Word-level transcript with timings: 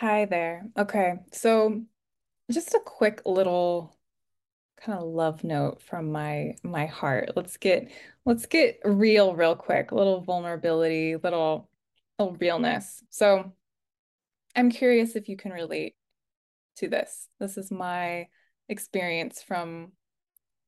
Hi 0.00 0.24
there. 0.24 0.66
Okay, 0.76 1.20
so 1.30 1.82
just 2.50 2.74
a 2.74 2.80
quick 2.84 3.22
little 3.24 3.96
kind 4.76 4.98
of 4.98 5.04
love 5.04 5.44
note 5.44 5.80
from 5.82 6.10
my 6.10 6.56
my 6.64 6.86
heart. 6.86 7.30
Let's 7.36 7.56
get 7.58 7.92
let's 8.24 8.46
get 8.46 8.80
real 8.84 9.36
real 9.36 9.54
quick. 9.54 9.92
A 9.92 9.94
little 9.94 10.20
vulnerability, 10.20 11.14
little 11.14 11.70
little 12.18 12.34
realness. 12.34 13.04
So 13.10 13.52
I'm 14.56 14.72
curious 14.72 15.14
if 15.14 15.28
you 15.28 15.36
can 15.36 15.52
relate 15.52 15.94
to 16.78 16.88
this. 16.88 17.28
This 17.38 17.56
is 17.56 17.70
my 17.70 18.26
experience 18.68 19.44
from 19.44 19.92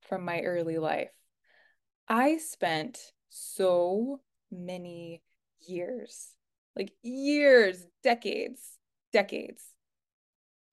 from 0.02 0.24
my 0.24 0.42
early 0.42 0.78
life. 0.78 1.10
I 2.06 2.38
spent 2.38 3.00
so 3.28 4.20
many 4.52 5.20
years, 5.66 6.28
like 6.76 6.92
years, 7.02 7.84
decades, 8.04 8.78
decades 9.16 9.62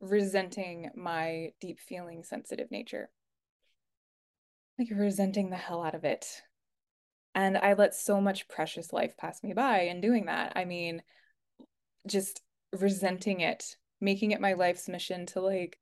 resenting 0.02 0.89
my 0.97 1.53
deep 1.61 1.79
feeling 1.79 2.25
sensitive 2.25 2.69
nature. 2.69 3.09
Like 4.77 4.89
resenting 4.91 5.49
the 5.49 5.55
hell 5.55 5.81
out 5.81 5.95
of 5.95 6.03
it. 6.03 6.25
And 7.33 7.57
I 7.57 7.71
let 7.71 7.95
so 7.95 8.19
much 8.19 8.49
precious 8.49 8.91
life 8.91 9.16
pass 9.16 9.41
me 9.43 9.53
by 9.53 9.83
in 9.83 10.02
doing 10.02 10.25
that. 10.25 10.52
I 10.57 10.66
mean, 10.66 11.03
just 12.05 12.41
resenting 12.77 13.39
it, 13.39 13.77
making 14.02 14.31
it 14.31 14.41
my 14.41 14.53
life's 14.53 14.89
mission 14.89 15.25
to 15.27 15.39
like 15.39 15.80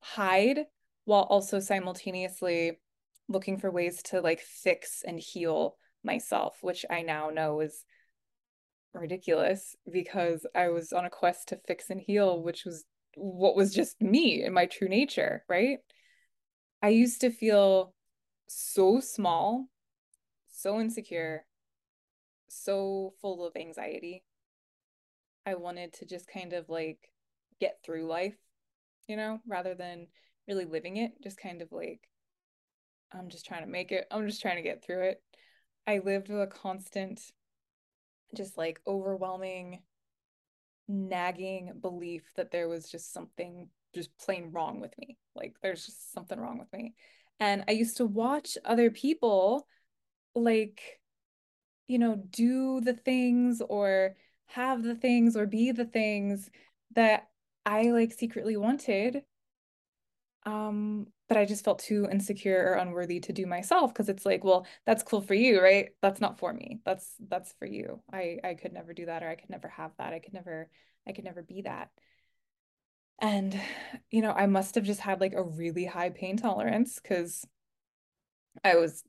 hide 0.00 0.66
while 1.04 1.22
also 1.22 1.60
simultaneously 1.60 2.80
looking 3.28 3.56
for 3.56 3.70
ways 3.70 4.02
to 4.02 4.20
like 4.20 4.40
fix 4.40 5.04
and 5.06 5.20
heal 5.20 5.76
myself, 6.02 6.58
which 6.60 6.84
I 6.90 7.02
now 7.02 7.30
know 7.30 7.60
is 7.60 7.84
ridiculous 8.94 9.76
mm. 9.88 9.92
because 9.92 10.46
I 10.54 10.68
was 10.68 10.92
on 10.92 11.04
a 11.04 11.10
quest 11.10 11.48
to 11.48 11.60
fix 11.66 11.90
and 11.90 12.00
heal, 12.00 12.42
which 12.42 12.64
was 12.64 12.84
what 13.16 13.56
was 13.56 13.72
just 13.72 14.00
me 14.00 14.42
and 14.42 14.54
my 14.54 14.66
true 14.66 14.88
nature, 14.88 15.44
right? 15.48 15.78
I 16.82 16.88
used 16.88 17.20
to 17.22 17.30
feel 17.30 17.94
so 18.48 19.00
small, 19.00 19.66
so 20.48 20.74
mm. 20.74 20.82
insecure, 20.82 21.44
so 22.48 23.14
full 23.20 23.46
of 23.46 23.56
anxiety. 23.56 24.24
I 25.46 25.54
wanted 25.54 25.92
to 25.94 26.06
just 26.06 26.26
kind 26.26 26.52
of 26.52 26.68
like 26.68 26.98
get 27.60 27.78
through 27.84 28.06
life, 28.06 28.36
you 29.06 29.16
know, 29.16 29.40
rather 29.46 29.74
than 29.74 30.06
really 30.48 30.64
living 30.64 30.96
it, 30.96 31.12
just 31.22 31.38
kind 31.38 31.62
of 31.62 31.68
like, 31.70 32.00
I'm 33.12 33.28
just 33.28 33.46
trying 33.46 33.64
to 33.64 33.70
make 33.70 33.92
it, 33.92 34.06
I'm 34.10 34.26
just 34.26 34.42
trying 34.42 34.56
to 34.56 34.62
get 34.62 34.84
through 34.84 35.02
it. 35.08 35.22
I 35.86 35.98
lived 35.98 36.28
with 36.28 36.40
a 36.40 36.46
constant, 36.46 37.20
just 38.34 38.58
like 38.58 38.80
overwhelming, 38.86 39.82
nagging 40.88 41.72
belief 41.80 42.22
that 42.36 42.50
there 42.50 42.68
was 42.68 42.88
just 42.90 43.12
something 43.12 43.68
just 43.94 44.16
plain 44.18 44.50
wrong 44.52 44.80
with 44.80 44.96
me. 44.98 45.16
Like 45.34 45.54
there's 45.62 45.86
just 45.86 46.12
something 46.12 46.38
wrong 46.38 46.58
with 46.58 46.72
me. 46.72 46.94
And 47.40 47.64
I 47.68 47.72
used 47.72 47.96
to 47.98 48.06
watch 48.06 48.58
other 48.64 48.90
people 48.90 49.66
like, 50.34 51.00
you 51.86 51.98
know, 51.98 52.16
do 52.30 52.80
the 52.80 52.94
things 52.94 53.62
or 53.68 54.14
have 54.46 54.82
the 54.82 54.94
things 54.94 55.36
or 55.36 55.46
be 55.46 55.72
the 55.72 55.84
things 55.84 56.50
that 56.94 57.28
I 57.66 57.90
like 57.90 58.12
secretly 58.12 58.56
wanted. 58.56 59.22
Um, 60.44 61.06
but 61.28 61.36
I 61.36 61.44
just 61.44 61.64
felt 61.64 61.78
too 61.78 62.06
insecure 62.10 62.70
or 62.70 62.74
unworthy 62.74 63.20
to 63.20 63.32
do 63.32 63.46
myself 63.46 63.92
because 63.92 64.08
it's 64.08 64.26
like, 64.26 64.44
well, 64.44 64.66
that's 64.84 65.02
cool 65.02 65.20
for 65.20 65.34
you, 65.34 65.60
right? 65.62 65.90
That's 66.02 66.20
not 66.20 66.38
for 66.38 66.52
me. 66.52 66.80
That's 66.84 67.14
that's 67.28 67.52
for 67.58 67.66
you. 67.66 68.02
I 68.12 68.38
I 68.44 68.54
could 68.54 68.72
never 68.72 68.92
do 68.92 69.06
that 69.06 69.22
or 69.22 69.28
I 69.28 69.36
could 69.36 69.50
never 69.50 69.68
have 69.68 69.92
that. 69.98 70.12
I 70.12 70.18
could 70.18 70.34
never 70.34 70.68
I 71.06 71.12
could 71.12 71.24
never 71.24 71.42
be 71.42 71.62
that. 71.62 71.90
And 73.20 73.58
you 74.10 74.22
know, 74.22 74.32
I 74.32 74.46
must 74.46 74.74
have 74.74 74.84
just 74.84 75.00
had 75.00 75.20
like 75.20 75.32
a 75.34 75.42
really 75.42 75.86
high 75.86 76.10
pain 76.10 76.36
tolerance 76.36 77.00
because 77.02 77.44
I 78.62 78.76
was 78.76 79.02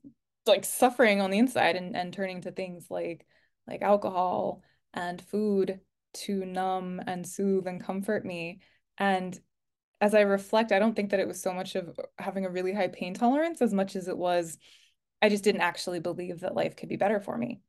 like 0.46 0.64
suffering 0.64 1.20
on 1.20 1.30
the 1.30 1.38
inside 1.38 1.76
and, 1.76 1.96
and 1.96 2.12
turning 2.12 2.40
to 2.42 2.52
things 2.52 2.86
like 2.90 3.26
like 3.66 3.82
alcohol 3.82 4.62
and 4.94 5.20
food 5.20 5.80
to 6.14 6.44
numb 6.44 7.00
and 7.06 7.26
soothe 7.26 7.66
and 7.66 7.82
comfort 7.82 8.24
me. 8.24 8.60
And 8.96 9.38
as 10.00 10.14
I 10.14 10.20
reflect, 10.20 10.72
I 10.72 10.78
don't 10.78 10.94
think 10.94 11.10
that 11.10 11.20
it 11.20 11.28
was 11.28 11.40
so 11.40 11.52
much 11.52 11.74
of 11.74 11.98
having 12.18 12.44
a 12.44 12.50
really 12.50 12.72
high 12.72 12.88
pain 12.88 13.14
tolerance 13.14 13.62
as 13.62 13.72
much 13.72 13.96
as 13.96 14.08
it 14.08 14.16
was 14.16 14.58
I 15.22 15.28
just 15.28 15.44
didn't 15.44 15.62
actually 15.62 16.00
believe 16.00 16.40
that 16.40 16.54
life 16.54 16.76
could 16.76 16.88
be 16.88 16.96
better 16.96 17.20
for 17.20 17.36
me. 17.36 17.60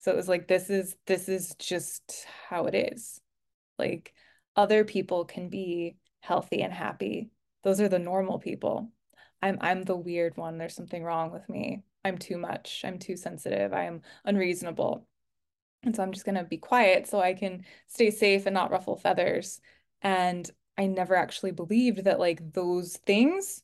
So 0.00 0.12
it 0.12 0.16
was 0.16 0.28
like 0.28 0.46
this 0.46 0.70
is 0.70 0.94
this 1.06 1.28
is 1.28 1.54
just 1.58 2.26
how 2.48 2.66
it 2.66 2.74
is. 2.74 3.20
Like 3.78 4.14
other 4.54 4.84
people 4.84 5.24
can 5.24 5.48
be 5.48 5.96
healthy 6.20 6.62
and 6.62 6.72
happy. 6.72 7.30
Those 7.64 7.80
are 7.80 7.88
the 7.88 7.98
normal 7.98 8.38
people. 8.38 8.90
I'm 9.42 9.58
I'm 9.60 9.82
the 9.82 9.96
weird 9.96 10.36
one. 10.36 10.58
There's 10.58 10.74
something 10.74 11.02
wrong 11.02 11.32
with 11.32 11.48
me. 11.48 11.82
I'm 12.04 12.18
too 12.18 12.38
much. 12.38 12.82
I'm 12.84 12.98
too 12.98 13.16
sensitive. 13.16 13.72
I 13.72 13.84
am 13.84 14.02
unreasonable. 14.24 15.06
And 15.82 15.94
so 15.94 16.02
I'm 16.02 16.12
just 16.12 16.24
gonna 16.24 16.44
be 16.44 16.58
quiet 16.58 17.06
so 17.06 17.20
I 17.20 17.34
can 17.34 17.64
stay 17.88 18.10
safe 18.10 18.46
and 18.46 18.54
not 18.54 18.70
ruffle 18.70 18.96
feathers. 18.96 19.60
And 20.02 20.48
I 20.78 20.86
never 20.86 21.14
actually 21.14 21.52
believed 21.52 22.04
that 22.04 22.20
like 22.20 22.52
those 22.52 22.96
things, 22.98 23.62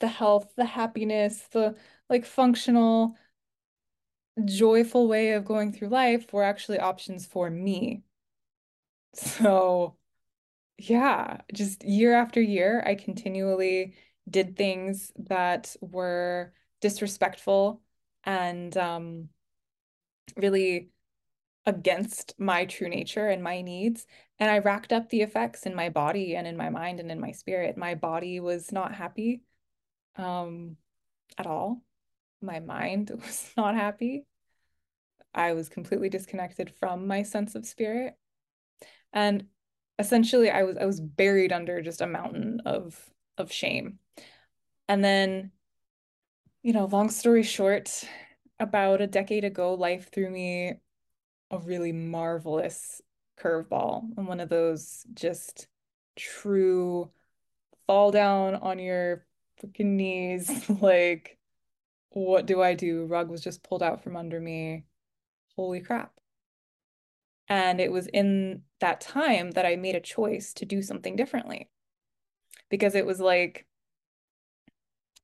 the 0.00 0.08
health, 0.08 0.52
the 0.56 0.64
happiness, 0.64 1.40
the 1.52 1.76
like 2.08 2.24
functional, 2.24 3.16
joyful 4.44 5.08
way 5.08 5.32
of 5.32 5.44
going 5.44 5.72
through 5.72 5.88
life 5.88 6.32
were 6.32 6.44
actually 6.44 6.78
options 6.78 7.26
for 7.26 7.50
me. 7.50 8.02
So 9.14 9.96
yeah, 10.78 11.42
just 11.52 11.84
year 11.84 12.14
after 12.14 12.40
year, 12.40 12.82
I 12.86 12.94
continually 12.94 13.96
did 14.28 14.56
things 14.56 15.12
that 15.18 15.74
were 15.80 16.52
disrespectful 16.80 17.82
and 18.24 18.76
um, 18.76 19.28
really 20.36 20.90
against 21.68 22.32
my 22.38 22.64
true 22.64 22.88
nature 22.88 23.28
and 23.28 23.42
my 23.42 23.60
needs. 23.60 24.06
And 24.38 24.50
I 24.50 24.60
racked 24.60 24.90
up 24.90 25.10
the 25.10 25.20
effects 25.20 25.66
in 25.66 25.74
my 25.74 25.90
body 25.90 26.34
and 26.34 26.46
in 26.46 26.56
my 26.56 26.70
mind 26.70 26.98
and 26.98 27.12
in 27.12 27.20
my 27.20 27.32
spirit. 27.32 27.76
My 27.76 27.94
body 27.94 28.40
was 28.40 28.72
not 28.72 28.94
happy 28.94 29.42
um, 30.16 30.76
at 31.36 31.46
all. 31.46 31.82
My 32.40 32.60
mind 32.60 33.10
was 33.14 33.52
not 33.54 33.74
happy. 33.74 34.24
I 35.34 35.52
was 35.52 35.68
completely 35.68 36.08
disconnected 36.08 36.72
from 36.80 37.06
my 37.06 37.22
sense 37.22 37.54
of 37.54 37.66
spirit. 37.66 38.14
And 39.12 39.44
essentially 39.98 40.50
I 40.50 40.62
was 40.62 40.78
I 40.78 40.86
was 40.86 41.00
buried 41.00 41.52
under 41.52 41.82
just 41.82 42.00
a 42.00 42.06
mountain 42.06 42.62
of 42.64 42.98
of 43.36 43.52
shame. 43.52 43.98
And 44.88 45.04
then, 45.04 45.50
you 46.62 46.72
know, 46.72 46.86
long 46.86 47.10
story 47.10 47.42
short, 47.42 48.04
about 48.58 49.02
a 49.02 49.06
decade 49.06 49.44
ago, 49.44 49.74
life 49.74 50.10
threw 50.10 50.30
me 50.30 50.80
a 51.50 51.58
really 51.58 51.92
marvelous 51.92 53.00
curveball 53.40 54.04
and 54.16 54.26
one 54.26 54.40
of 54.40 54.48
those 54.48 55.06
just 55.14 55.68
true 56.16 57.10
fall 57.86 58.10
down 58.10 58.56
on 58.56 58.78
your 58.78 59.24
freaking 59.62 59.96
knees 59.96 60.68
like 60.80 61.38
what 62.10 62.46
do 62.46 62.62
I 62.62 62.74
do? 62.74 63.04
Rug 63.06 63.30
was 63.30 63.42
just 63.42 63.62
pulled 63.62 63.82
out 63.82 64.02
from 64.02 64.16
under 64.16 64.40
me. 64.40 64.84
Holy 65.56 65.80
crap. 65.80 66.12
And 67.48 67.80
it 67.80 67.90
was 67.92 68.06
in 68.08 68.62
that 68.80 69.00
time 69.00 69.52
that 69.52 69.66
I 69.66 69.76
made 69.76 69.94
a 69.94 70.00
choice 70.00 70.52
to 70.54 70.64
do 70.64 70.82
something 70.82 71.16
differently 71.16 71.68
because 72.70 72.94
it 72.94 73.06
was 73.06 73.20
like 73.20 73.66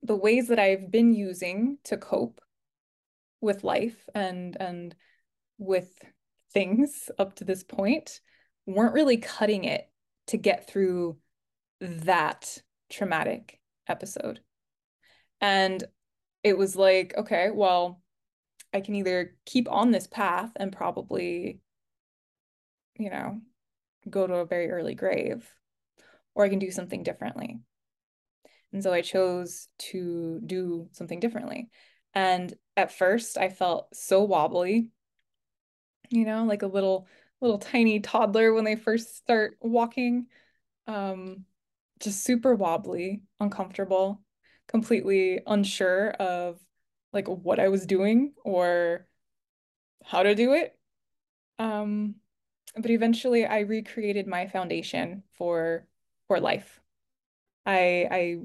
the 0.02 0.16
ways 0.16 0.48
that 0.48 0.58
I've 0.58 0.90
been 0.90 1.14
using 1.14 1.78
to 1.84 1.96
cope 1.96 2.40
with 3.40 3.64
life 3.64 4.08
and 4.14 4.56
and 4.58 4.94
with 5.58 6.02
things 6.54 7.10
up 7.18 7.34
to 7.36 7.44
this 7.44 7.62
point 7.62 8.20
weren't 8.64 8.94
really 8.94 9.18
cutting 9.18 9.64
it 9.64 9.90
to 10.28 10.38
get 10.38 10.66
through 10.66 11.18
that 11.80 12.62
traumatic 12.88 13.60
episode. 13.86 14.40
And 15.40 15.84
it 16.42 16.56
was 16.56 16.76
like, 16.76 17.14
okay, 17.16 17.50
well, 17.52 18.00
I 18.72 18.80
can 18.80 18.94
either 18.94 19.36
keep 19.44 19.70
on 19.70 19.90
this 19.90 20.06
path 20.06 20.50
and 20.56 20.72
probably, 20.72 21.60
you 22.96 23.10
know, 23.10 23.40
go 24.08 24.26
to 24.26 24.34
a 24.34 24.46
very 24.46 24.70
early 24.70 24.94
grave, 24.94 25.48
or 26.34 26.44
I 26.44 26.48
can 26.48 26.58
do 26.58 26.70
something 26.70 27.02
differently. 27.02 27.60
And 28.72 28.82
so 28.82 28.92
I 28.92 29.02
chose 29.02 29.68
to 29.90 30.40
do 30.44 30.88
something 30.92 31.20
differently. 31.20 31.68
And 32.14 32.54
at 32.76 32.92
first, 32.92 33.38
I 33.38 33.48
felt 33.48 33.94
so 33.94 34.22
wobbly, 34.22 34.88
you 36.14 36.24
know, 36.24 36.44
like 36.44 36.62
a 36.62 36.66
little 36.66 37.06
little 37.40 37.58
tiny 37.58 38.00
toddler 38.00 38.52
when 38.54 38.64
they 38.64 38.76
first 38.76 39.16
start 39.16 39.56
walking. 39.60 40.26
Um, 40.86 41.44
just 42.00 42.24
super 42.24 42.54
wobbly, 42.54 43.22
uncomfortable, 43.40 44.22
completely 44.68 45.40
unsure 45.46 46.10
of 46.12 46.60
like 47.12 47.28
what 47.28 47.60
I 47.60 47.68
was 47.68 47.86
doing 47.86 48.34
or 48.44 49.06
how 50.04 50.22
to 50.22 50.34
do 50.34 50.52
it. 50.54 50.78
Um, 51.58 52.16
but 52.76 52.90
eventually 52.90 53.46
I 53.46 53.60
recreated 53.60 54.26
my 54.26 54.46
foundation 54.48 55.22
for 55.34 55.86
for 56.28 56.40
life. 56.40 56.80
I 57.66 58.08
I 58.10 58.38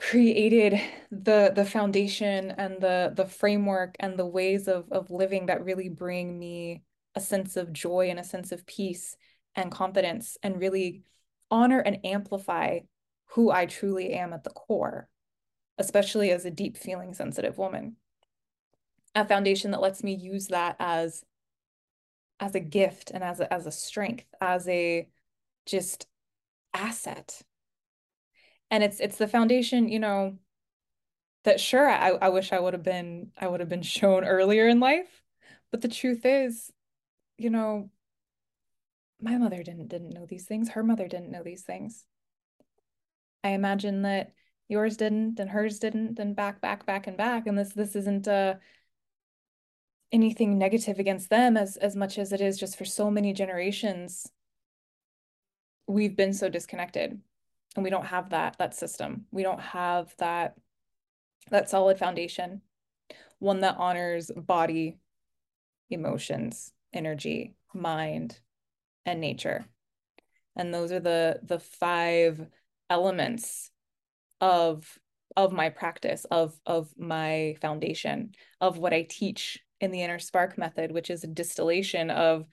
created 0.00 0.80
the 1.10 1.52
the 1.54 1.64
foundation 1.64 2.50
and 2.52 2.80
the 2.80 3.12
the 3.14 3.26
framework 3.26 3.94
and 4.00 4.18
the 4.18 4.26
ways 4.26 4.66
of 4.66 4.90
of 4.90 5.10
living 5.10 5.46
that 5.46 5.64
really 5.64 5.90
bring 5.90 6.38
me 6.38 6.82
a 7.14 7.20
sense 7.20 7.56
of 7.56 7.72
joy 7.72 8.08
and 8.08 8.18
a 8.18 8.24
sense 8.24 8.50
of 8.50 8.64
peace 8.66 9.16
and 9.54 9.70
confidence 9.70 10.38
and 10.42 10.58
really 10.58 11.02
honor 11.50 11.80
and 11.80 11.98
amplify 12.04 12.78
who 13.26 13.50
I 13.50 13.66
truly 13.66 14.12
am 14.12 14.32
at 14.32 14.42
the 14.42 14.50
core, 14.50 15.08
especially 15.76 16.30
as 16.30 16.44
a 16.44 16.50
deep 16.50 16.76
feeling 16.76 17.12
sensitive 17.12 17.58
woman. 17.58 17.96
A 19.14 19.26
foundation 19.26 19.70
that 19.72 19.80
lets 19.80 20.02
me 20.02 20.14
use 20.14 20.46
that 20.48 20.76
as 20.78 21.24
as 22.38 22.54
a 22.54 22.60
gift 22.60 23.10
and 23.10 23.22
as 23.22 23.40
a, 23.40 23.52
as 23.52 23.66
a 23.66 23.72
strength, 23.72 24.24
as 24.40 24.66
a 24.66 25.08
just 25.66 26.06
asset. 26.72 27.42
And 28.70 28.84
it's 28.84 29.00
it's 29.00 29.16
the 29.16 29.28
foundation, 29.28 29.88
you 29.88 29.98
know, 29.98 30.38
that 31.44 31.60
sure 31.60 31.88
I, 31.88 32.10
I 32.10 32.28
wish 32.28 32.52
I 32.52 32.60
would 32.60 32.74
have 32.74 32.82
been 32.82 33.32
I 33.38 33.48
would 33.48 33.60
have 33.60 33.68
been 33.68 33.82
shown 33.98 34.24
earlier 34.24 34.68
in 34.68 34.80
life. 34.80 35.22
But 35.70 35.82
the 35.82 35.88
truth 35.88 36.22
is, 36.24 36.72
you 37.38 37.50
know, 37.50 37.90
my 39.20 39.36
mother 39.38 39.62
didn't 39.62 39.88
didn't 39.88 40.10
know 40.10 40.26
these 40.26 40.46
things. 40.46 40.70
Her 40.70 40.82
mother 40.82 41.08
didn't 41.08 41.30
know 41.30 41.42
these 41.42 41.62
things. 41.62 42.04
I 43.42 43.50
imagine 43.50 44.02
that 44.02 44.32
yours 44.68 44.96
didn't 44.96 45.40
and 45.40 45.50
hers 45.50 45.78
didn't 45.78 46.18
and 46.18 46.36
back 46.36 46.60
back 46.60 46.86
back 46.86 47.06
and 47.06 47.16
back 47.16 47.46
and 47.46 47.58
this 47.58 47.72
this 47.72 47.96
isn't 47.96 48.28
uh 48.28 48.54
anything 50.12 50.58
negative 50.58 50.98
against 50.98 51.28
them 51.28 51.56
as 51.56 51.76
as 51.76 51.96
much 51.96 52.18
as 52.18 52.32
it 52.32 52.40
is 52.40 52.58
just 52.58 52.76
for 52.78 52.84
so 52.84 53.10
many 53.10 53.32
generations 53.32 54.30
we've 55.86 56.16
been 56.16 56.32
so 56.32 56.48
disconnected 56.48 57.20
and 57.76 57.84
we 57.84 57.90
don't 57.90 58.06
have 58.06 58.30
that 58.30 58.56
that 58.58 58.74
system 58.74 59.26
we 59.30 59.42
don't 59.42 59.60
have 59.60 60.14
that 60.18 60.54
that 61.50 61.70
solid 61.70 61.98
foundation 61.98 62.60
one 63.38 63.60
that 63.60 63.76
honors 63.78 64.30
body 64.36 64.98
emotions 65.88 66.72
energy 66.92 67.54
mind 67.74 68.38
and 69.06 69.20
nature 69.20 69.64
and 70.56 70.74
those 70.74 70.92
are 70.92 71.00
the 71.00 71.40
the 71.42 71.58
five 71.58 72.46
elements 72.88 73.70
of 74.40 74.98
of 75.36 75.52
my 75.52 75.68
practice 75.68 76.26
of 76.30 76.58
of 76.66 76.92
my 76.98 77.54
foundation 77.60 78.32
of 78.60 78.78
what 78.78 78.92
i 78.92 79.02
teach 79.02 79.60
in 79.80 79.90
the 79.90 80.02
inner 80.02 80.18
spark 80.18 80.58
method, 80.58 80.92
which 80.92 81.10
is 81.10 81.24
a 81.24 81.28
distillation 81.28 82.10
of 82.10 82.46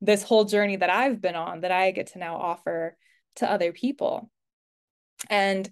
this 0.00 0.22
whole 0.22 0.44
journey 0.44 0.76
that 0.76 0.90
I've 0.90 1.20
been 1.20 1.36
on 1.36 1.60
that 1.60 1.70
I 1.70 1.90
get 1.90 2.08
to 2.08 2.18
now 2.18 2.36
offer 2.36 2.96
to 3.36 3.50
other 3.50 3.72
people. 3.72 4.30
And 5.30 5.70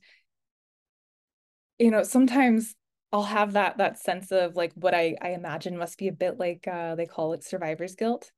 you 1.78 1.90
know, 1.90 2.02
sometimes 2.02 2.74
I'll 3.12 3.22
have 3.22 3.54
that 3.54 3.78
that 3.78 3.98
sense 3.98 4.30
of 4.30 4.54
like 4.54 4.72
what 4.74 4.94
I 4.94 5.16
I 5.20 5.30
imagine 5.30 5.76
must 5.76 5.98
be 5.98 6.08
a 6.08 6.12
bit 6.12 6.38
like 6.38 6.68
uh 6.68 6.94
they 6.94 7.06
call 7.06 7.32
it 7.32 7.44
survivor's 7.44 7.96
guilt. 7.96 8.30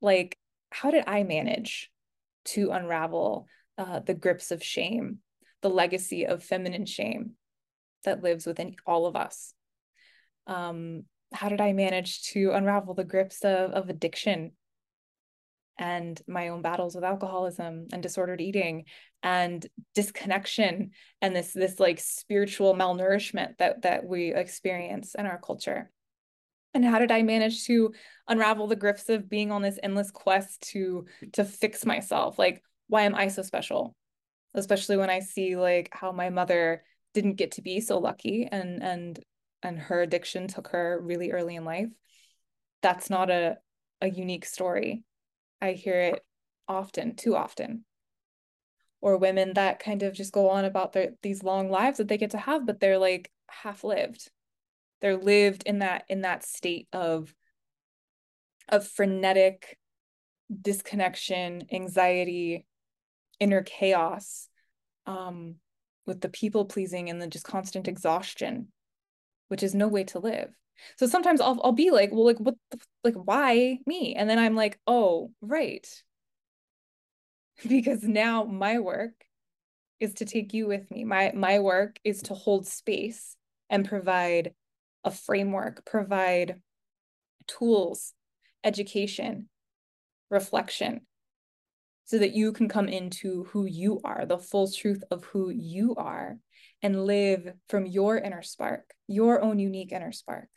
Like 0.00 0.38
how 0.70 0.90
did 0.90 1.04
I 1.06 1.24
manage 1.24 1.90
to 2.46 2.70
unravel 2.70 3.48
uh 3.78 4.00
the 4.00 4.14
grips 4.14 4.50
of 4.50 4.62
shame, 4.62 5.18
the 5.62 5.70
legacy 5.70 6.26
of 6.26 6.44
feminine 6.44 6.86
shame 6.86 7.32
that 8.04 8.22
lives 8.22 8.46
within 8.46 8.76
all 8.86 9.06
of 9.06 9.16
us? 9.16 9.54
Um 10.46 11.04
how 11.32 11.48
did 11.48 11.62
I 11.62 11.72
manage 11.72 12.22
to 12.32 12.52
unravel 12.52 12.92
the 12.94 13.04
grips 13.04 13.42
of, 13.42 13.70
of 13.72 13.88
addiction 13.88 14.52
and 15.78 16.20
my 16.26 16.48
own 16.48 16.62
battles 16.62 16.94
with 16.94 17.04
alcoholism 17.04 17.88
and 17.92 18.02
disordered 18.02 18.40
eating 18.40 18.84
and 19.22 19.66
disconnection 19.94 20.90
and 21.20 21.34
this 21.34 21.52
this 21.52 21.80
like 21.80 21.98
spiritual 21.98 22.74
malnourishment 22.74 23.56
that 23.58 23.82
that 23.82 24.04
we 24.04 24.34
experience 24.34 25.14
in 25.14 25.26
our 25.26 25.38
culture. 25.38 25.90
And 26.74 26.84
how 26.84 26.98
did 26.98 27.12
i 27.12 27.22
manage 27.22 27.64
to 27.66 27.92
unravel 28.28 28.66
the 28.66 28.76
grips 28.76 29.08
of 29.08 29.28
being 29.28 29.50
on 29.50 29.62
this 29.62 29.78
endless 29.82 30.10
quest 30.10 30.60
to 30.72 31.06
to 31.32 31.44
fix 31.44 31.86
myself? 31.86 32.38
Like 32.38 32.62
why 32.88 33.02
am 33.02 33.14
i 33.14 33.28
so 33.28 33.42
special? 33.42 33.94
Especially 34.54 34.96
when 34.96 35.10
i 35.10 35.20
see 35.20 35.56
like 35.56 35.88
how 35.92 36.12
my 36.12 36.30
mother 36.30 36.84
didn't 37.14 37.36
get 37.36 37.52
to 37.52 37.62
be 37.62 37.80
so 37.80 37.98
lucky 37.98 38.48
and 38.50 38.82
and 38.82 39.20
and 39.62 39.78
her 39.78 40.02
addiction 40.02 40.48
took 40.48 40.68
her 40.68 41.00
really 41.00 41.30
early 41.30 41.56
in 41.56 41.64
life. 41.64 41.88
That's 42.82 43.08
not 43.08 43.30
a 43.30 43.58
a 44.00 44.10
unique 44.10 44.44
story 44.44 45.04
i 45.62 45.72
hear 45.72 46.00
it 46.00 46.24
often 46.68 47.14
too 47.14 47.34
often 47.34 47.84
or 49.00 49.16
women 49.16 49.54
that 49.54 49.78
kind 49.78 50.02
of 50.02 50.12
just 50.12 50.32
go 50.32 50.50
on 50.50 50.64
about 50.64 50.92
their 50.92 51.12
these 51.22 51.42
long 51.42 51.70
lives 51.70 51.98
that 51.98 52.08
they 52.08 52.18
get 52.18 52.30
to 52.30 52.38
have 52.38 52.66
but 52.66 52.80
they're 52.80 52.98
like 52.98 53.30
half 53.48 53.82
lived 53.84 54.30
they're 55.00 55.16
lived 55.16 55.62
in 55.64 55.78
that 55.78 56.04
in 56.08 56.20
that 56.20 56.44
state 56.44 56.88
of 56.92 57.34
of 58.68 58.86
frenetic 58.86 59.78
disconnection 60.60 61.64
anxiety 61.72 62.66
inner 63.40 63.62
chaos 63.62 64.48
um 65.06 65.56
with 66.06 66.20
the 66.20 66.28
people 66.28 66.64
pleasing 66.64 67.08
and 67.08 67.22
the 67.22 67.26
just 67.26 67.44
constant 67.44 67.88
exhaustion 67.88 68.68
which 69.52 69.62
is 69.62 69.74
no 69.74 69.86
way 69.86 70.02
to 70.02 70.18
live. 70.18 70.56
So 70.96 71.06
sometimes 71.06 71.40
I'll 71.40 71.60
I'll 71.62 71.72
be 71.72 71.90
like, 71.90 72.10
well, 72.12 72.24
like 72.24 72.40
what, 72.40 72.54
the, 72.70 72.78
like 73.04 73.14
why 73.14 73.78
me? 73.86 74.14
And 74.14 74.28
then 74.28 74.38
I'm 74.38 74.56
like, 74.56 74.78
oh, 74.86 75.30
right, 75.40 75.86
because 77.68 78.02
now 78.02 78.44
my 78.44 78.78
work 78.78 79.12
is 80.00 80.14
to 80.14 80.24
take 80.24 80.52
you 80.52 80.66
with 80.66 80.90
me. 80.90 81.04
My 81.04 81.32
my 81.34 81.60
work 81.60 81.98
is 82.04 82.22
to 82.22 82.34
hold 82.34 82.66
space 82.66 83.36
and 83.70 83.88
provide 83.88 84.54
a 85.04 85.10
framework, 85.10 85.84
provide 85.84 86.60
tools, 87.46 88.12
education, 88.64 89.48
reflection, 90.30 91.02
so 92.04 92.18
that 92.18 92.34
you 92.34 92.52
can 92.52 92.68
come 92.68 92.88
into 92.88 93.44
who 93.44 93.64
you 93.64 94.00
are, 94.04 94.26
the 94.26 94.38
full 94.38 94.70
truth 94.70 95.02
of 95.10 95.24
who 95.24 95.50
you 95.50 95.94
are, 95.96 96.38
and 96.82 97.06
live 97.06 97.54
from 97.68 97.86
your 97.86 98.18
inner 98.18 98.42
spark, 98.42 98.92
your 99.06 99.40
own 99.40 99.58
unique 99.58 99.92
inner 99.92 100.12
spark. 100.12 100.48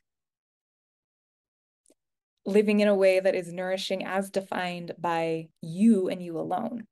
Living 2.45 2.79
in 2.79 2.87
a 2.87 2.95
way 2.95 3.19
that 3.19 3.35
is 3.35 3.51
nourishing 3.51 4.05
as 4.05 4.29
defined 4.29 4.93
by 4.99 5.47
you 5.61 6.09
and 6.09 6.21
you 6.21 6.37
alone. 6.37 6.85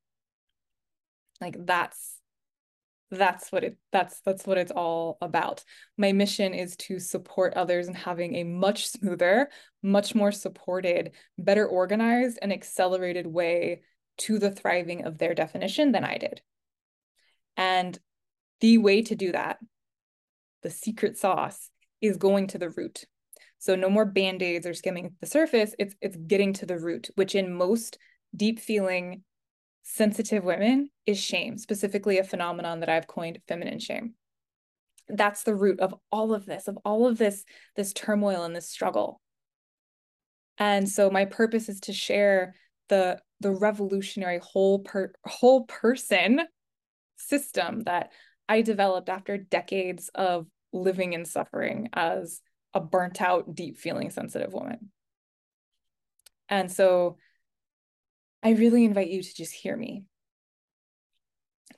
Like 1.40 1.56
that's 1.58 2.18
that's 3.10 3.52
what 3.52 3.62
it 3.62 3.76
that's 3.92 4.20
that's 4.22 4.44
what 4.44 4.58
it's 4.58 4.72
all 4.72 5.18
about 5.20 5.62
my 5.96 6.10
mission 6.10 6.52
is 6.52 6.74
to 6.74 6.98
support 6.98 7.54
others 7.54 7.86
in 7.86 7.94
having 7.94 8.34
a 8.34 8.44
much 8.44 8.88
smoother 8.88 9.48
much 9.82 10.16
more 10.16 10.32
supported 10.32 11.12
better 11.38 11.64
organized 11.64 12.40
and 12.42 12.52
accelerated 12.52 13.26
way 13.26 13.82
to 14.16 14.40
the 14.40 14.50
thriving 14.50 15.04
of 15.04 15.18
their 15.18 15.32
definition 15.32 15.92
than 15.92 16.02
i 16.02 16.18
did 16.18 16.40
and 17.56 17.98
the 18.60 18.78
way 18.78 19.02
to 19.02 19.14
do 19.14 19.32
that, 19.32 19.58
the 20.62 20.70
secret 20.70 21.18
sauce, 21.18 21.70
is 22.00 22.16
going 22.16 22.48
to 22.48 22.58
the 22.58 22.70
root. 22.70 23.04
So 23.64 23.74
no 23.74 23.88
more 23.88 24.04
band-aids 24.04 24.66
or 24.66 24.74
skimming 24.74 25.14
the 25.22 25.26
surface. 25.26 25.74
It's 25.78 25.94
it's 26.02 26.18
getting 26.18 26.52
to 26.54 26.66
the 26.66 26.78
root, 26.78 27.08
which 27.14 27.34
in 27.34 27.54
most 27.54 27.96
deep 28.36 28.60
feeling 28.60 29.22
sensitive 29.84 30.44
women 30.44 30.90
is 31.06 31.18
shame, 31.18 31.56
specifically 31.56 32.18
a 32.18 32.24
phenomenon 32.24 32.80
that 32.80 32.90
I've 32.90 33.06
coined 33.06 33.38
feminine 33.48 33.78
shame. 33.78 34.16
That's 35.08 35.44
the 35.44 35.54
root 35.54 35.80
of 35.80 35.94
all 36.12 36.34
of 36.34 36.44
this, 36.44 36.68
of 36.68 36.76
all 36.84 37.06
of 37.06 37.16
this, 37.16 37.46
this 37.74 37.94
turmoil 37.94 38.44
and 38.44 38.54
this 38.54 38.68
struggle. 38.68 39.22
And 40.58 40.86
so 40.86 41.08
my 41.08 41.24
purpose 41.24 41.70
is 41.70 41.80
to 41.80 41.94
share 41.94 42.56
the 42.90 43.18
the 43.40 43.50
revolutionary 43.50 44.40
whole 44.42 44.80
per 44.80 45.14
whole 45.24 45.64
person 45.64 46.42
system 47.16 47.84
that 47.84 48.12
I 48.46 48.60
developed 48.60 49.08
after 49.08 49.38
decades 49.38 50.10
of 50.14 50.48
living 50.74 51.14
and 51.14 51.26
suffering 51.26 51.88
as 51.94 52.42
a 52.74 52.80
burnt 52.80 53.22
out, 53.22 53.54
deep 53.54 53.78
feeling 53.78 54.10
sensitive 54.10 54.52
woman. 54.52 54.90
And 56.48 56.70
so 56.70 57.16
I 58.42 58.50
really 58.50 58.84
invite 58.84 59.08
you 59.08 59.22
to 59.22 59.34
just 59.34 59.54
hear 59.54 59.76
me. 59.76 60.04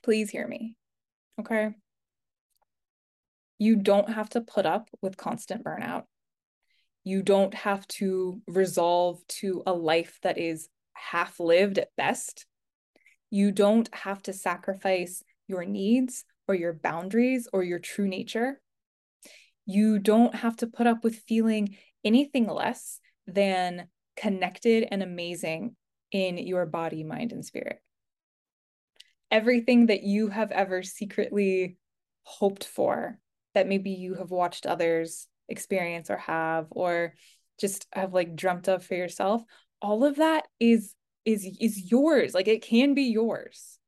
Please 0.03 0.31
hear 0.31 0.49
me. 0.49 0.77
Okay. 1.41 1.71
You 3.59 3.77
don't 3.77 4.11
have 4.11 4.31
to 4.31 4.41
put 4.41 4.67
up 4.67 4.89
with 5.01 5.17
constant 5.17 5.65
burnout. 5.65 6.05
You 7.05 7.23
don't 7.23 7.55
have 7.55 7.87
to 7.89 8.41
resolve 8.49 9.25
to 9.29 9.63
a 9.67 9.73
life 9.73 10.19
that 10.23 10.39
is 10.39 10.69
half 10.95 11.39
lived 11.39 11.79
at 11.79 11.95
best. 11.97 12.47
You 13.31 13.53
don't 13.53 13.89
have 13.95 14.23
to 14.23 14.33
sacrifice 14.33 15.23
your 15.47 15.65
needs 15.65 16.25
or 16.49 16.55
your 16.55 16.73
boundaries 16.73 17.49
or 17.53 17.63
your 17.63 17.79
true 17.79 18.09
nature. 18.09 18.61
You 19.67 19.99
don't 19.99 20.35
have 20.35 20.57
to 20.59 20.67
put 20.67 20.87
up 20.87 21.05
with 21.05 21.17
feeling 21.29 21.77
anything 22.05 22.47
less 22.47 23.01
than 23.27 23.89
connected 24.17 24.87
and 24.91 25.03
amazing 25.03 25.77
in 26.13 26.39
your 26.39 26.67
body, 26.67 27.03
mind, 27.05 27.33
and 27.33 27.45
spirit. 27.45 27.81
Everything 29.31 29.87
that 29.87 30.05
you 30.05 30.29
have 30.29 30.53
ever 30.53 30.83
secretly 30.83 31.77
hoped 32.23 32.65
for, 32.65 33.19
that 33.55 33.67
maybe 33.67 33.91
you 33.91 34.15
have 34.15 34.31
watched 34.31 34.67
others 34.67 35.27
experience 35.49 36.11
or 36.11 36.17
have, 36.17 36.67
or 36.71 37.15
just 37.61 37.87
have 37.93 38.15
like 38.15 38.37
dreamt 38.37 38.69
of 38.69 38.85
for 38.85 38.95
yourself, 38.95 39.43
all 39.83 40.05
of 40.05 40.17
that 40.17 40.45
is 40.61 40.95
is 41.25 41.45
is 41.61 41.91
yours. 41.91 42.35
Like 42.35 42.49
it 42.49 42.63
can 42.63 42.95
be 42.95 43.05
yours. 43.05 43.79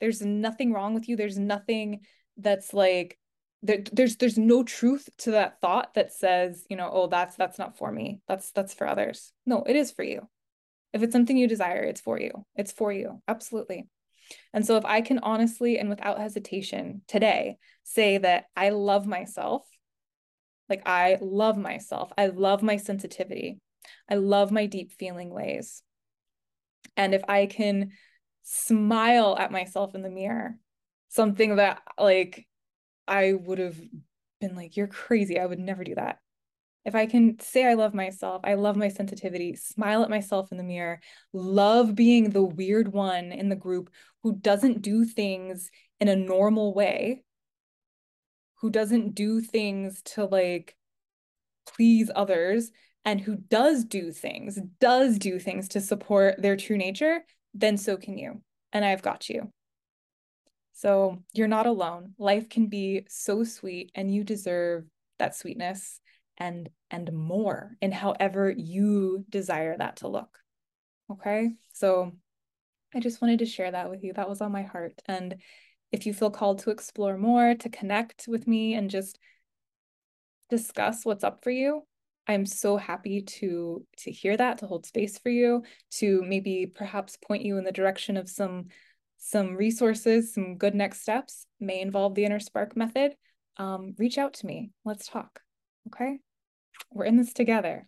There's 0.00 0.20
nothing 0.20 0.72
wrong 0.72 0.94
with 0.94 1.08
you. 1.08 1.16
There's 1.16 1.38
nothing 1.38 2.00
that's 2.36 2.74
like 2.74 3.18
there, 3.62 3.84
there's 3.92 4.16
there's 4.16 4.38
no 4.38 4.62
truth 4.64 5.08
to 5.18 5.32
that 5.32 5.60
thought 5.60 5.94
that 5.94 6.12
says 6.12 6.66
you 6.68 6.76
know 6.76 6.90
oh 6.92 7.06
that's 7.06 7.36
that's 7.36 7.58
not 7.58 7.78
for 7.78 7.90
me. 7.92 8.20
That's 8.26 8.50
that's 8.52 8.74
for 8.74 8.86
others. 8.86 9.32
No 9.46 9.62
it 9.62 9.76
is 9.76 9.92
for 9.92 10.02
you. 10.02 10.28
If 10.92 11.02
it's 11.02 11.12
something 11.12 11.36
you 11.36 11.48
desire 11.48 11.82
it's 11.82 12.00
for 12.00 12.18
you. 12.20 12.44
It's 12.56 12.72
for 12.72 12.92
you. 12.92 13.22
Absolutely. 13.28 13.86
And 14.52 14.66
so 14.66 14.76
if 14.76 14.84
i 14.84 15.00
can 15.00 15.20
honestly 15.20 15.78
and 15.78 15.88
without 15.88 16.18
hesitation 16.18 17.02
today 17.06 17.56
say 17.84 18.18
that 18.18 18.46
i 18.56 18.70
love 18.70 19.06
myself 19.06 19.62
like 20.68 20.82
i 20.86 21.18
love 21.20 21.56
myself. 21.56 22.12
I 22.16 22.26
love 22.26 22.62
my 22.62 22.76
sensitivity. 22.76 23.60
I 24.08 24.14
love 24.14 24.50
my 24.50 24.66
deep 24.66 24.92
feeling 24.92 25.30
ways. 25.30 25.82
And 26.96 27.14
if 27.14 27.22
i 27.28 27.46
can 27.46 27.90
smile 28.42 29.36
at 29.38 29.52
myself 29.52 29.94
in 29.94 30.02
the 30.02 30.10
mirror 30.10 30.56
something 31.08 31.56
that 31.56 31.80
like 31.98 32.46
I 33.06 33.32
would 33.32 33.58
have 33.58 33.80
been 34.40 34.54
like, 34.54 34.76
you're 34.76 34.86
crazy. 34.86 35.38
I 35.38 35.46
would 35.46 35.58
never 35.58 35.84
do 35.84 35.94
that. 35.94 36.18
If 36.84 36.94
I 36.96 37.06
can 37.06 37.38
say 37.38 37.64
I 37.64 37.74
love 37.74 37.94
myself, 37.94 38.42
I 38.44 38.54
love 38.54 38.76
my 38.76 38.88
sensitivity, 38.88 39.54
smile 39.54 40.02
at 40.02 40.10
myself 40.10 40.50
in 40.50 40.58
the 40.58 40.64
mirror, 40.64 41.00
love 41.32 41.94
being 41.94 42.30
the 42.30 42.42
weird 42.42 42.92
one 42.92 43.30
in 43.30 43.48
the 43.48 43.56
group 43.56 43.90
who 44.22 44.34
doesn't 44.34 44.82
do 44.82 45.04
things 45.04 45.70
in 46.00 46.08
a 46.08 46.16
normal 46.16 46.74
way, 46.74 47.22
who 48.60 48.70
doesn't 48.70 49.14
do 49.14 49.40
things 49.40 50.02
to 50.02 50.24
like 50.24 50.76
please 51.66 52.10
others, 52.14 52.72
and 53.04 53.20
who 53.20 53.36
does 53.36 53.84
do 53.84 54.12
things, 54.12 54.58
does 54.80 55.18
do 55.18 55.38
things 55.38 55.68
to 55.68 55.80
support 55.80 56.40
their 56.40 56.56
true 56.56 56.76
nature, 56.76 57.24
then 57.54 57.76
so 57.76 57.96
can 57.96 58.18
you. 58.18 58.42
And 58.72 58.84
I've 58.84 59.02
got 59.02 59.28
you. 59.28 59.52
So 60.82 61.22
you're 61.32 61.46
not 61.46 61.66
alone. 61.66 62.14
Life 62.18 62.48
can 62.48 62.66
be 62.66 63.06
so 63.08 63.44
sweet 63.44 63.92
and 63.94 64.12
you 64.12 64.24
deserve 64.24 64.84
that 65.20 65.36
sweetness 65.36 66.00
and 66.38 66.68
and 66.90 67.12
more 67.12 67.76
in 67.80 67.92
however 67.92 68.50
you 68.50 69.24
desire 69.28 69.76
that 69.78 69.98
to 69.98 70.08
look. 70.08 70.40
Okay? 71.08 71.52
So 71.72 72.10
I 72.92 72.98
just 72.98 73.22
wanted 73.22 73.38
to 73.38 73.46
share 73.46 73.70
that 73.70 73.90
with 73.90 74.02
you. 74.02 74.12
That 74.12 74.28
was 74.28 74.40
on 74.40 74.50
my 74.50 74.62
heart. 74.62 75.00
And 75.06 75.36
if 75.92 76.04
you 76.04 76.12
feel 76.12 76.32
called 76.32 76.58
to 76.60 76.70
explore 76.70 77.16
more, 77.16 77.54
to 77.54 77.68
connect 77.68 78.24
with 78.26 78.48
me 78.48 78.74
and 78.74 78.90
just 78.90 79.20
discuss 80.50 81.04
what's 81.04 81.22
up 81.22 81.44
for 81.44 81.50
you, 81.50 81.82
I'm 82.26 82.44
so 82.44 82.76
happy 82.76 83.22
to 83.22 83.86
to 83.98 84.10
hear 84.10 84.36
that, 84.36 84.58
to 84.58 84.66
hold 84.66 84.84
space 84.84 85.16
for 85.16 85.28
you, 85.28 85.62
to 85.98 86.24
maybe 86.26 86.66
perhaps 86.66 87.16
point 87.16 87.44
you 87.44 87.56
in 87.56 87.62
the 87.62 87.70
direction 87.70 88.16
of 88.16 88.28
some 88.28 88.66
some 89.24 89.54
resources, 89.56 90.34
some 90.34 90.56
good 90.56 90.74
next 90.74 91.02
steps 91.02 91.46
may 91.60 91.80
involve 91.80 92.14
the 92.14 92.24
inner 92.24 92.40
spark 92.40 92.76
method, 92.76 93.14
um, 93.56 93.94
reach 93.98 94.18
out 94.18 94.34
to 94.34 94.46
me. 94.46 94.70
Let's 94.84 95.06
talk. 95.06 95.40
Okay. 95.88 96.18
We're 96.90 97.04
in 97.04 97.16
this 97.16 97.32
together. 97.32 97.86